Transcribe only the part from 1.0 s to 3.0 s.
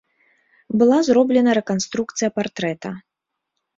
зроблена рэканструкцыя партрэта.